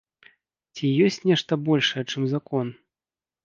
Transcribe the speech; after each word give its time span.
Ці 0.73 0.89
ёсць 1.09 1.21
нешта 1.33 1.59
большае, 1.67 2.03
чым 2.13 2.21
закон? 2.35 2.77